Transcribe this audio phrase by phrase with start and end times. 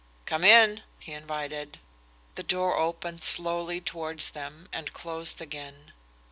[0.25, 1.77] "Come in," he invited.
[2.33, 5.91] The door opened slowly towards them and closed again.